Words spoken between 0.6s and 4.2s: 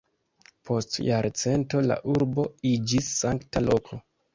Post jarcento la urbo iĝis sankta loko.